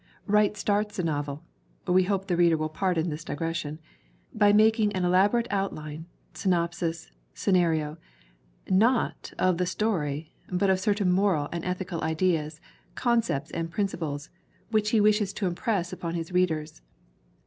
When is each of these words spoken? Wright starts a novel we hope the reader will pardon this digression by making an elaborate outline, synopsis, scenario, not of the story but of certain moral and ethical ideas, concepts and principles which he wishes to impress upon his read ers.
Wright 0.25 0.57
starts 0.57 0.97
a 0.97 1.03
novel 1.03 1.43
we 1.85 2.05
hope 2.05 2.25
the 2.25 2.35
reader 2.35 2.57
will 2.57 2.69
pardon 2.69 3.11
this 3.11 3.23
digression 3.23 3.77
by 4.33 4.51
making 4.51 4.91
an 4.93 5.05
elaborate 5.05 5.45
outline, 5.51 6.07
synopsis, 6.33 7.11
scenario, 7.35 7.99
not 8.67 9.31
of 9.37 9.59
the 9.59 9.67
story 9.67 10.33
but 10.51 10.71
of 10.71 10.79
certain 10.79 11.11
moral 11.11 11.49
and 11.51 11.63
ethical 11.63 12.01
ideas, 12.03 12.59
concepts 12.95 13.51
and 13.51 13.69
principles 13.69 14.31
which 14.71 14.89
he 14.89 14.99
wishes 14.99 15.33
to 15.33 15.45
impress 15.45 15.93
upon 15.93 16.15
his 16.15 16.31
read 16.31 16.49
ers. 16.49 16.81